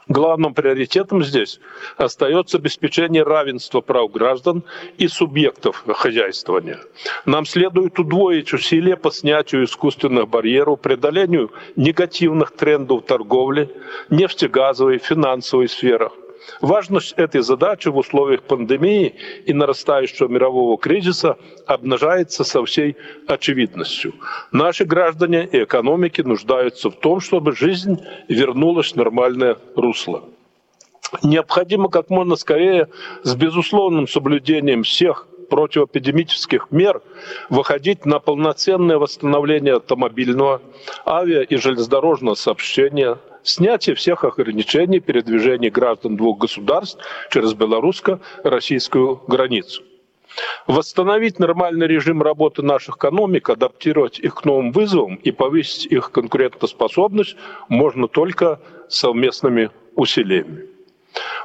Главным 0.08 0.54
приоритетом 0.54 1.24
здесь 1.24 1.58
остается 1.96 2.58
обеспечение 2.58 3.24
равенства 3.24 3.80
прав 3.80 4.12
граждан 4.12 4.62
и 4.98 5.08
субъектов 5.08 5.84
хозяйствования. 5.84 6.78
Нам 7.24 7.44
следует 7.44 7.98
удвоить 7.98 8.52
усилия 8.52 8.96
по 8.96 9.10
снятию 9.10 9.64
искусственных 9.64 10.28
барьеров, 10.28 10.80
преодолению 10.80 11.50
негативных 11.74 12.52
трендов 12.52 13.02
в 13.02 13.06
торговле, 13.06 13.68
нефтегазовой, 14.08 14.98
финансовой 14.98 15.68
сферах. 15.68 16.12
Важность 16.60 17.12
этой 17.16 17.42
задачи 17.42 17.88
в 17.88 17.96
условиях 17.96 18.42
пандемии 18.42 19.14
и 19.44 19.52
нарастающего 19.52 20.28
мирового 20.28 20.78
кризиса 20.78 21.36
обнажается 21.66 22.44
со 22.44 22.64
всей 22.64 22.96
очевидностью. 23.26 24.14
Наши 24.52 24.84
граждане 24.84 25.48
и 25.50 25.64
экономики 25.64 26.20
нуждаются 26.22 26.90
в 26.90 26.96
том, 26.96 27.20
чтобы 27.20 27.54
жизнь 27.54 28.00
вернулась 28.28 28.92
в 28.92 28.96
нормальное 28.96 29.56
русло. 29.74 30.24
Необходимо 31.22 31.88
как 31.88 32.10
можно 32.10 32.36
скорее 32.36 32.88
с 33.22 33.34
безусловным 33.34 34.08
соблюдением 34.08 34.82
всех 34.82 35.28
противоэпидемических 35.48 36.68
мер 36.70 37.00
выходить 37.48 38.04
на 38.04 38.18
полноценное 38.18 38.98
восстановление 38.98 39.76
автомобильного, 39.76 40.60
авиа 41.06 41.42
и 41.42 41.56
железнодорожного 41.56 42.34
сообщения, 42.34 43.18
снятие 43.48 43.94
всех 43.96 44.24
ограничений 44.24 45.00
передвижения 45.00 45.70
граждан 45.70 46.16
двух 46.16 46.38
государств 46.38 46.98
через 47.30 47.54
белорусско-российскую 47.54 49.22
границу. 49.26 49.82
Восстановить 50.66 51.38
нормальный 51.38 51.86
режим 51.86 52.22
работы 52.22 52.62
наших 52.62 52.96
экономик, 52.96 53.48
адаптировать 53.48 54.18
их 54.18 54.34
к 54.34 54.44
новым 54.44 54.72
вызовам 54.72 55.14
и 55.14 55.30
повысить 55.30 55.86
их 55.86 56.10
конкурентоспособность 56.10 57.36
можно 57.68 58.08
только 58.08 58.60
совместными 58.88 59.70
усилиями. 59.94 60.66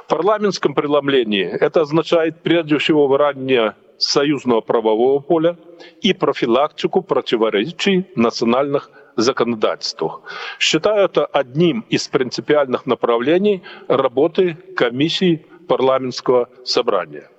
В 0.04 0.08
парламентском 0.08 0.74
преломлении 0.74 1.44
это 1.44 1.82
означает 1.82 2.42
прежде 2.42 2.76
всего 2.76 3.06
выравнивание 3.06 3.74
союзного 3.96 4.60
правового 4.60 5.20
поля 5.20 5.56
и 6.02 6.12
профилактику 6.12 7.00
противоречий 7.00 8.04
национальных 8.16 8.90
законодательствах. 9.16 10.20
Считаю 10.58 11.04
это 11.04 11.26
одним 11.26 11.84
из 11.88 12.08
принципиальных 12.08 12.86
направлений 12.86 13.62
работы 13.88 14.56
комиссии 14.76 15.46
парламентского 15.68 16.48
собрания. 16.64 17.31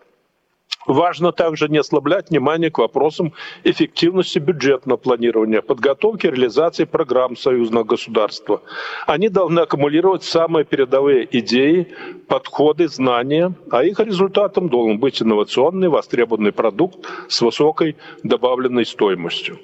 Важно 0.85 1.31
также 1.31 1.69
не 1.69 1.77
ослаблять 1.77 2.29
внимание 2.29 2.69
к 2.69 2.77
вопросам 2.77 3.33
эффективности 3.63 4.39
бюджетного 4.39 4.97
планирования, 4.97 5.61
подготовки 5.61 6.27
и 6.27 6.29
реализации 6.29 6.83
программ 6.83 7.37
союзного 7.37 7.83
государства. 7.83 8.61
Они 9.07 9.29
должны 9.29 9.61
аккумулировать 9.61 10.23
самые 10.23 10.65
передовые 10.65 11.27
идеи, 11.39 11.87
подходы, 12.27 12.87
знания, 12.87 13.53
а 13.71 13.83
их 13.83 13.99
результатом 13.99 14.69
должен 14.69 14.99
быть 14.99 15.21
инновационный, 15.21 15.87
востребованный 15.87 16.51
продукт 16.51 16.99
с 17.29 17.41
высокой 17.41 17.95
добавленной 18.23 18.85
стоимостью. 18.85 19.59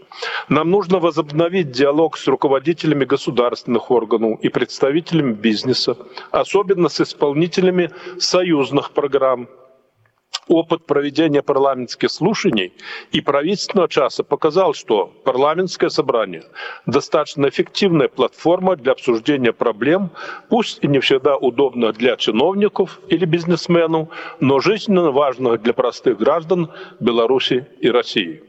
Нам 0.48 0.70
нужно 0.70 1.00
возобновить 1.00 1.72
диалог 1.72 2.18
с 2.18 2.28
руководителями 2.28 3.06
государственных 3.06 3.92
органов 3.92 4.40
и 4.42 4.50
представителями 4.50 5.34
бизнеса, 5.34 5.98
особенно 6.32 6.90
с 6.90 7.02
исполнителями 7.02 7.92
союзных 8.20 8.92
программ, 8.92 9.48
опыт 10.50 10.86
проведения 10.86 11.42
парламентских 11.42 12.12
слушаний 12.12 12.74
и 13.12 13.22
правительственного 13.22 13.88
часа 13.88 14.24
показал, 14.24 14.74
что 14.74 15.14
парламентское 15.24 15.90
собрание 15.90 16.44
достаточно 16.86 17.48
эффективная 17.48 18.10
платформа 18.10 18.76
для 18.76 18.92
обсуждения 18.92 19.54
проблем, 19.54 20.10
пусть 20.50 20.84
и 20.84 20.88
не 20.88 21.00
всегда 21.00 21.38
удобных 21.38 21.96
для 21.98 22.18
чиновников 22.18 23.00
или 23.08 23.26
бизнесменов, 23.26 24.10
но 24.40 24.60
жизненно 24.60 25.12
важных 25.12 25.62
для 25.62 25.74
простых 25.74 26.18
граждан 26.18 26.72
Беларуси 27.00 27.68
и 27.80 27.90
России. 27.90 28.49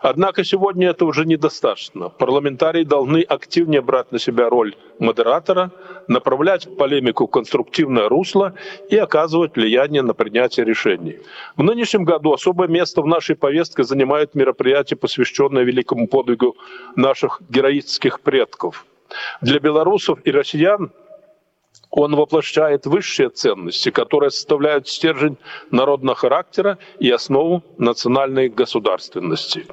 Однако 0.00 0.44
сегодня 0.44 0.90
это 0.90 1.04
уже 1.04 1.24
недостаточно. 1.24 2.08
Парламентарии 2.08 2.84
должны 2.84 3.22
активнее 3.22 3.80
брать 3.80 4.12
на 4.12 4.18
себя 4.18 4.48
роль 4.48 4.74
модератора, 4.98 5.70
направлять 6.08 6.76
полемику 6.76 7.26
в 7.26 7.30
конструктивное 7.30 8.08
русло 8.08 8.54
и 8.90 8.96
оказывать 8.96 9.56
влияние 9.56 10.02
на 10.02 10.14
принятие 10.14 10.66
решений. 10.66 11.18
В 11.56 11.62
нынешнем 11.62 12.04
году 12.04 12.32
особое 12.32 12.68
место 12.68 13.02
в 13.02 13.06
нашей 13.06 13.36
повестке 13.36 13.84
занимает 13.84 14.34
мероприятие, 14.34 14.96
посвященное 14.96 15.62
великому 15.62 16.08
подвигу 16.08 16.56
наших 16.96 17.40
героических 17.48 18.20
предков. 18.20 18.86
Для 19.40 19.58
белорусов 19.58 20.18
и 20.24 20.30
россиян 20.30 20.90
он 21.92 22.16
воплощает 22.16 22.86
высшие 22.86 23.28
ценности, 23.28 23.90
которые 23.90 24.30
составляют 24.30 24.88
стержень 24.88 25.36
народного 25.70 26.16
характера 26.16 26.78
и 26.98 27.10
основу 27.10 27.62
национальной 27.76 28.48
государственности. 28.48 29.66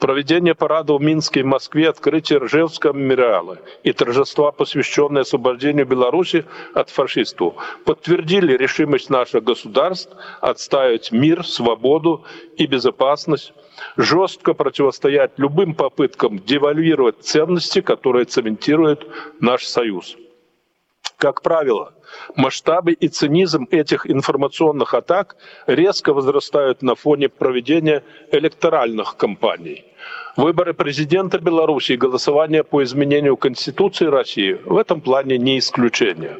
Проведение 0.00 0.54
парада 0.54 0.94
в 0.94 1.02
Минске 1.02 1.40
и 1.40 1.42
Москве, 1.42 1.90
открытие 1.90 2.38
Ржевского 2.38 2.94
мемориала 2.94 3.58
и 3.82 3.92
торжества, 3.92 4.50
посвященные 4.50 5.22
освобождению 5.22 5.86
Беларуси 5.86 6.46
от 6.72 6.88
фашистов, 6.88 7.54
подтвердили 7.84 8.56
решимость 8.56 9.10
наших 9.10 9.44
государств 9.44 10.16
отстаивать 10.40 11.12
мир, 11.12 11.44
свободу 11.44 12.24
и 12.56 12.66
безопасность, 12.66 13.52
жестко 13.98 14.54
противостоять 14.54 15.32
любым 15.36 15.74
попыткам 15.74 16.38
девальвировать 16.38 17.18
ценности, 17.20 17.82
которые 17.82 18.24
цементируют 18.24 19.06
наш 19.38 19.64
союз. 19.64 20.16
Как 21.18 21.42
правило, 21.42 21.94
масштабы 22.36 22.92
и 22.92 23.08
цинизм 23.08 23.66
этих 23.72 24.08
информационных 24.08 24.94
атак 24.94 25.34
резко 25.66 26.14
возрастают 26.14 26.80
на 26.80 26.94
фоне 26.94 27.28
проведения 27.28 28.04
электоральных 28.30 29.16
кампаний. 29.16 29.84
Выборы 30.36 30.74
президента 30.74 31.40
Беларуси 31.40 31.92
и 31.92 31.96
голосование 31.96 32.62
по 32.62 32.84
изменению 32.84 33.36
Конституции 33.36 34.06
России 34.06 34.60
в 34.64 34.76
этом 34.76 35.00
плане 35.00 35.38
не 35.38 35.58
исключение. 35.58 36.38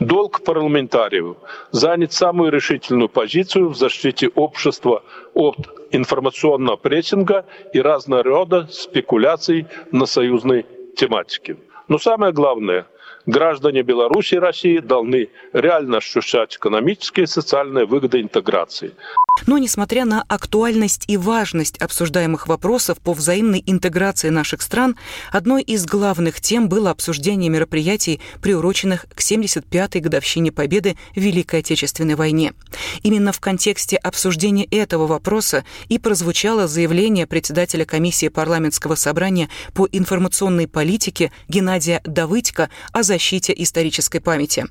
Долг 0.00 0.44
парламентариев– 0.44 1.36
занять 1.70 2.12
самую 2.12 2.52
решительную 2.52 3.08
позицию 3.08 3.70
в 3.70 3.76
защите 3.76 4.28
общества 4.28 5.02
от 5.32 5.56
информационного 5.92 6.76
прессинга 6.76 7.46
и 7.72 7.80
разного 7.80 8.22
рода 8.22 8.68
спекуляций 8.70 9.66
на 9.92 10.04
союзной 10.04 10.66
тематике. 10.94 11.56
Но 11.88 11.96
самое 11.96 12.34
главное– 12.34 12.86
граждане 13.30 13.82
Беларуси 13.82 14.34
и 14.34 14.38
России 14.38 14.78
должны 14.78 15.28
реально 15.52 15.98
ощущать 15.98 16.56
экономические 16.56 17.24
и 17.24 17.26
социальные 17.26 17.86
выгоды 17.86 18.20
интеграции. 18.20 18.92
Но, 19.46 19.58
несмотря 19.58 20.04
на 20.04 20.22
актуальность 20.28 21.04
и 21.06 21.16
важность 21.16 21.78
обсуждаемых 21.78 22.48
вопросов 22.48 22.98
по 22.98 23.12
взаимной 23.12 23.62
интеграции 23.64 24.28
наших 24.28 24.60
стран, 24.60 24.96
одной 25.32 25.62
из 25.62 25.86
главных 25.86 26.40
тем 26.40 26.68
было 26.68 26.90
обсуждение 26.90 27.48
мероприятий, 27.48 28.20
приуроченных 28.42 29.06
к 29.14 29.20
75-й 29.20 30.00
годовщине 30.00 30.52
победы 30.52 30.96
в 31.14 31.20
Великой 31.20 31.60
Отечественной 31.60 32.16
войне. 32.16 32.52
Именно 33.02 33.32
в 33.32 33.40
контексте 33.40 33.96
обсуждения 33.96 34.64
этого 34.64 35.06
вопроса 35.06 35.64
и 35.88 35.98
прозвучало 35.98 36.66
заявление 36.66 37.26
председателя 37.26 37.84
комиссии 37.84 38.28
парламентского 38.28 38.96
собрания 38.96 39.48
по 39.74 39.88
информационной 39.90 40.68
политике 40.68 41.32
Геннадия 41.48 42.02
Давыдько 42.04 42.68
о 42.92 43.02
защите 43.02 43.19
исторической 43.56 44.20
памяти. 44.20 44.66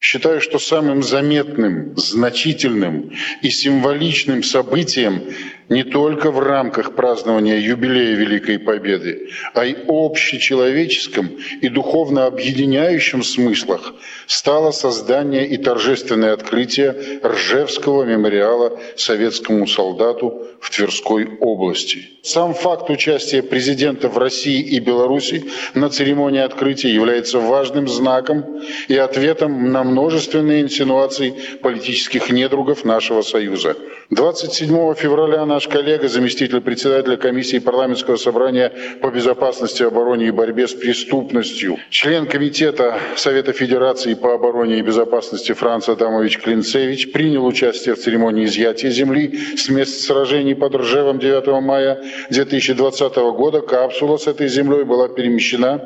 Считаю, 0.00 0.40
что 0.40 0.58
самым 0.58 1.02
заметным, 1.02 1.96
значительным 1.96 3.12
и 3.42 3.50
символичным 3.50 4.42
событием 4.42 5.22
не 5.68 5.82
только 5.82 6.30
в 6.30 6.38
рамках 6.38 6.94
празднования 6.94 7.58
юбилея 7.58 8.14
Великой 8.14 8.58
Победы, 8.58 9.30
а 9.54 9.64
и 9.64 9.74
общечеловеческом 9.88 11.30
и 11.60 11.68
духовно 11.68 12.26
объединяющем 12.26 13.22
смыслах 13.22 13.94
стало 14.26 14.70
создание 14.70 15.46
и 15.46 15.56
торжественное 15.56 16.32
открытие 16.34 17.20
Ржевского 17.24 18.04
мемориала 18.04 18.78
советскому 18.96 19.66
солдату 19.66 20.46
в 20.60 20.70
Тверской 20.70 21.28
области. 21.40 22.10
Сам 22.22 22.54
факт 22.54 22.90
участия 22.90 23.42
президентов 23.42 24.16
России 24.16 24.60
и 24.60 24.80
Беларуси 24.80 25.44
на 25.74 25.90
церемонии 25.90 26.40
открытия 26.40 26.92
является 26.92 27.38
важным 27.38 27.88
знаком 27.88 28.62
и 28.88 28.96
ответом 28.96 29.70
на 29.72 29.84
множественные 29.84 30.62
инсинуации 30.62 31.34
политических 31.62 32.30
недругов 32.30 32.84
нашего 32.84 33.22
Союза. 33.22 33.76
27 34.10 34.94
февраля 34.94 35.44
на 35.46 35.55
наш 35.56 35.68
коллега, 35.68 36.06
заместитель 36.06 36.60
председателя 36.60 37.16
комиссии 37.16 37.58
парламентского 37.58 38.16
собрания 38.16 38.70
по 39.00 39.10
безопасности, 39.10 39.82
обороне 39.82 40.26
и 40.26 40.30
борьбе 40.30 40.68
с 40.68 40.74
преступностью, 40.74 41.78
член 41.88 42.26
комитета 42.26 42.98
Совета 43.16 43.54
Федерации 43.54 44.12
по 44.12 44.34
обороне 44.34 44.80
и 44.80 44.82
безопасности 44.82 45.52
Франц 45.52 45.88
Адамович 45.88 46.40
Клинцевич 46.40 47.10
принял 47.10 47.46
участие 47.46 47.94
в 47.94 47.98
церемонии 47.98 48.44
изъятия 48.44 48.90
земли 48.90 49.56
с 49.56 49.70
мест 49.70 50.00
сражений 50.00 50.54
под 50.54 50.74
Ржевом 50.74 51.18
9 51.18 51.46
мая 51.62 52.04
2020 52.28 53.16
года. 53.16 53.62
Капсула 53.62 54.18
с 54.18 54.26
этой 54.26 54.48
землей 54.48 54.84
была 54.84 55.08
перемещена 55.08 55.80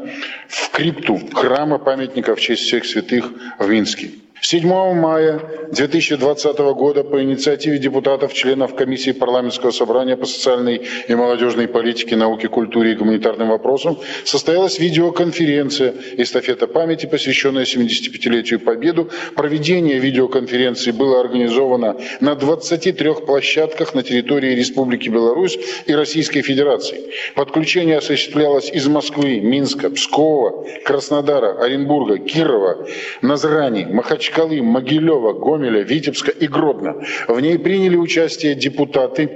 в 0.49 0.71
крипту 0.73 1.21
храма 1.33 1.79
памятника 1.79 2.35
в 2.35 2.41
честь 2.41 2.63
всех 2.63 2.85
святых 2.85 3.31
в 3.61 3.69
Минске. 3.69 4.11
7 4.43 4.95
мая 4.95 5.43
2020 5.71 6.59
года 6.59 7.05
по 7.05 7.23
инициативе 7.23 7.79
депутатов, 7.79 8.33
членов 8.33 8.75
комиссии 8.75 9.13
парламентского 9.13 9.71
собрания 9.71 10.17
по 10.17 10.25
социальной 10.25 10.81
и 11.09 11.15
молодежной 11.15 11.69
политике, 11.69 12.17
науке, 12.17 12.49
культуре 12.49 12.93
и 12.93 12.95
гуманитарным 12.95 13.49
вопросам 13.49 13.99
состоялась 14.25 14.79
видеоконференция 14.79 15.95
«Эстафета 16.17 16.67
памяти», 16.67 17.07
посвященная 17.07 17.65
75-летию 17.65 18.61
Победу. 18.61 19.11
Проведение 19.37 19.99
видеоконференции 19.99 20.91
было 20.91 21.21
организовано 21.21 21.97
на 22.21 22.35
23 22.35 23.15
площадках 23.27 23.95
на 23.95 24.03
территории 24.03 24.55
Республики 24.55 25.09
Беларусь 25.09 25.59
и 25.87 25.95
Российской 25.95 26.41
Федерации. 26.41 27.11
Подключение 27.35 27.99
осуществлялось 27.99 28.71
из 28.71 28.87
Москвы, 28.89 29.41
Минска, 29.41 29.91
Пскова, 29.91 30.67
Краснодара, 30.85 31.63
Оренбурга, 31.63 32.19
Кирова, 32.19 32.87
Назрани, 33.21 33.85
Махачкалы, 33.85 34.30
Махачкалы, 34.31 34.63
Могилева, 34.63 35.33
Гомеля, 35.33 35.83
Витебска 35.83 36.31
и 36.31 36.47
Гродно. 36.47 37.03
В 37.29 37.41
ней 37.41 37.59
приняли 37.59 37.97
участие 37.97 38.55
депутаты 38.55 39.29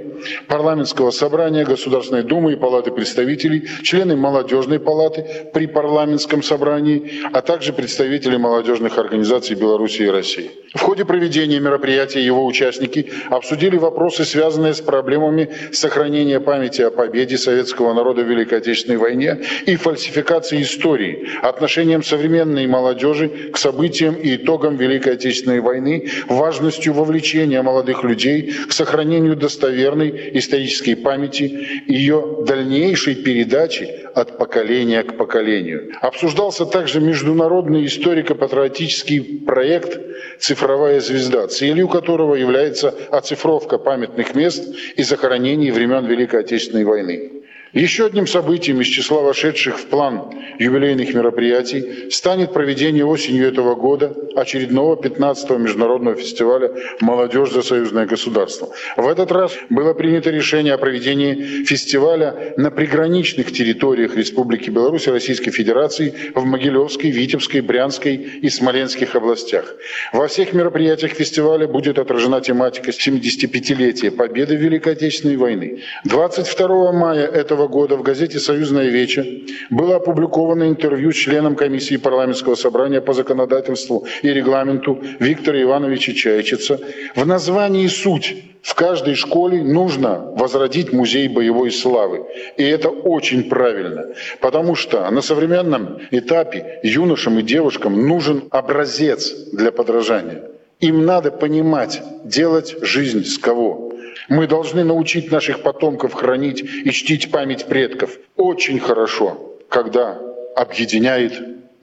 парламентского 0.47 1.11
собрания 1.11 1.65
Государственной 1.65 2.23
Думы 2.23 2.53
и 2.53 2.55
Палаты 2.55 2.91
представителей, 2.91 3.67
члены 3.83 4.15
молодежной 4.15 4.79
палаты 4.79 5.25
при 5.53 5.67
парламентском 5.67 6.41
собрании, 6.41 7.21
а 7.33 7.41
также 7.41 7.73
представители 7.73 8.37
молодежных 8.37 8.97
организаций 8.97 9.55
Беларуси 9.55 10.03
и 10.03 10.09
России. 10.09 10.51
В 10.73 10.81
ходе 10.81 11.05
проведения 11.05 11.59
мероприятия 11.59 12.23
его 12.23 12.45
участники 12.45 13.09
обсудили 13.29 13.77
вопросы, 13.77 14.25
связанные 14.25 14.73
с 14.73 14.81
проблемами 14.81 15.49
сохранения 15.71 16.39
памяти 16.39 16.81
о 16.81 16.91
победе 16.91 17.37
советского 17.37 17.93
народа 17.93 18.23
в 18.23 18.29
Великой 18.29 18.57
Отечественной 18.57 18.97
войне 18.97 19.41
и 19.65 19.77
фальсификации 19.77 20.61
истории, 20.61 21.29
отношением 21.41 22.03
современной 22.03 22.67
молодежи 22.67 23.51
к 23.53 23.57
событиям 23.57 24.15
и 24.15 24.35
итогам 24.35 24.75
Великой 24.87 25.13
Отечественной 25.13 25.59
войны, 25.59 26.09
важностью 26.27 26.93
вовлечения 26.93 27.61
молодых 27.61 28.03
людей 28.03 28.51
к 28.67 28.71
сохранению 28.71 29.35
достоверной 29.35 30.31
исторической 30.37 30.95
памяти 30.95 31.43
и 31.87 31.93
ее 31.93 32.43
дальнейшей 32.45 33.15
передачи 33.15 33.89
от 34.13 34.37
поколения 34.37 35.03
к 35.03 35.17
поколению. 35.17 35.91
Обсуждался 36.01 36.65
также 36.65 37.01
международный 37.01 37.85
историко-патриотический 37.85 39.41
проект 39.45 39.99
«Цифровая 40.39 40.99
звезда», 40.99 41.47
целью 41.47 41.87
которого 41.87 42.35
является 42.35 42.93
оцифровка 43.11 43.77
памятных 43.77 44.35
мест 44.35 44.63
и 44.95 45.03
захоронений 45.03 45.71
времен 45.71 46.05
Великой 46.05 46.41
Отечественной 46.41 46.85
войны. 46.85 47.34
Еще 47.75 48.05
одним 48.05 48.25
событием 48.25 48.79
из 48.79 48.87
числа 48.87 49.21
вошедших 49.21 49.77
в 49.77 49.87
план 49.87 50.31
юбилейных 50.59 51.13
мероприятий 51.13 52.09
станет 52.09 52.53
проведение 52.53 53.05
осенью 53.05 53.49
этого 53.49 53.75
года 53.75 54.15
очередного 54.33 54.95
15-го 54.95 55.57
международного 55.57 56.15
фестиваля 56.15 56.71
«Молодежь 57.01 57.51
за 57.51 57.61
союзное 57.61 58.05
государство». 58.05 58.69
В 58.95 59.05
этот 59.05 59.29
раз 59.33 59.51
было 59.69 59.93
принято 59.93 60.29
решение 60.29 60.73
о 60.73 60.77
проведении 60.77 61.65
фестиваля 61.65 62.53
на 62.55 62.71
приграничных 62.71 63.51
территориях 63.51 64.15
Республики 64.15 64.69
Беларусь 64.69 65.07
и 65.07 65.11
Российской 65.11 65.51
Федерации 65.51 66.13
в 66.33 66.45
Могилевской, 66.45 67.09
Витебской, 67.09 67.59
Брянской 67.59 68.15
и 68.15 68.49
Смоленских 68.49 69.15
областях. 69.15 69.75
Во 70.13 70.29
всех 70.29 70.53
мероприятиях 70.53 71.11
фестиваля 71.11 71.67
будет 71.67 71.99
отражена 71.99 72.39
тематика 72.39 72.91
75-летия 72.91 74.11
Победы 74.11 74.55
в 74.55 74.61
Великой 74.61 74.93
Отечественной 74.93 75.35
войны. 75.35 75.81
22 76.05 76.93
мая 76.93 77.27
этого 77.27 77.64
года 77.67 77.95
в 77.95 78.03
газете 78.03 78.39
«Союзная 78.39 78.89
веча» 78.89 79.25
было 79.69 79.97
опубликовано 79.97 80.67
интервью 80.67 81.11
членом 81.11 81.55
комиссии 81.55 81.97
парламентского 81.97 82.55
собрания 82.55 83.01
по 83.01 83.13
законодательству 83.13 84.05
и 84.21 84.29
регламенту 84.29 84.99
Виктора 85.19 85.61
Ивановича 85.61 86.13
Чайчица. 86.13 86.79
В 87.15 87.25
названии 87.25 87.87
«Суть» 87.87 88.35
В 88.65 88.73
каждой 88.73 89.13
школе 89.13 89.61
нужно 89.61 90.33
возродить 90.35 90.91
музей 90.91 91.27
боевой 91.27 91.71
славы. 91.71 92.25
И 92.57 92.63
это 92.63 92.89
очень 92.89 93.47
правильно, 93.47 94.07
потому 94.41 94.73
что 94.73 95.07
на 95.11 95.21
современном 95.21 95.99
этапе 96.09 96.79
юношам 96.81 97.37
и 97.37 97.43
девушкам 97.43 98.07
нужен 98.07 98.45
образец 98.49 99.51
для 99.53 99.71
подражания. 99.71 100.49
Им 100.79 101.05
надо 101.05 101.31
понимать, 101.31 102.01
делать 102.23 102.75
жизнь 102.81 103.23
с 103.25 103.37
кого. 103.37 103.93
Мы 104.29 104.47
должны 104.47 104.83
научить 104.83 105.31
наших 105.31 105.61
потомков 105.61 106.13
хранить 106.13 106.61
и 106.61 106.91
чтить 106.91 107.31
память 107.31 107.65
предков. 107.65 108.17
Очень 108.35 108.79
хорошо, 108.79 109.57
когда 109.69 110.19
объединяет 110.55 111.33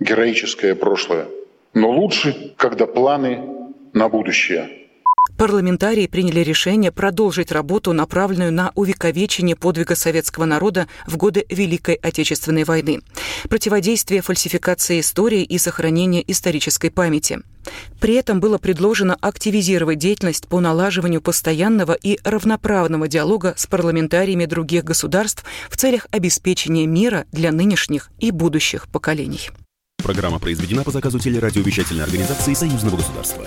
героическое 0.01 0.75
прошлое. 0.75 1.29
Но 1.75 1.91
лучше, 1.91 2.55
когда 2.57 2.87
планы 2.87 3.41
на 3.93 4.09
будущее– 4.09 4.71
Парламентарии 5.37 6.09
приняли 6.09 6.41
решение 6.41 6.91
продолжить 6.91 7.53
работу, 7.53 7.93
направленную 7.93 8.53
на 8.53 8.73
увековечение 8.75 9.55
подвига 9.55 9.95
советского 9.95 10.47
народа 10.47 10.89
в 11.07 11.17
годы 11.17 11.47
Великой 11.49 11.95
Отечественной 11.95 12.65
войны, 12.65 13.03
противодействие 13.49 14.21
фальсификации 14.21 14.99
истории 14.99 15.43
и 15.43 15.59
сохранение 15.59 16.29
исторической 16.31 16.91
памяти. 16.91 17.41
При 18.01 18.15
этом 18.15 18.41
было 18.41 18.59
предложено 18.59 19.17
активизировать 19.21 19.99
деятельность 19.99 20.49
по 20.49 20.59
налаживанию 20.59 21.21
постоянного 21.21 21.93
и 21.93 22.19
равноправного 22.25 23.07
диалога 23.07 23.55
с 23.57 23.69
парламентариями 23.69 24.47
других 24.47 24.83
государств 24.83 25.45
в 25.71 25.77
целях 25.77 26.09
обеспечения 26.11 26.87
мира 26.87 27.27
для 27.31 27.53
нынешних 27.53 28.11
и 28.19 28.33
будущих 28.33 28.89
поколений. 28.89 29.51
Программа 30.03 30.41
произведена 30.41 30.83
по 30.83 30.91
заказу 30.91 31.21
телерадиовещательной 31.21 32.03
организации 32.03 32.55
Союзного 32.55 32.97
государства. 32.97 33.47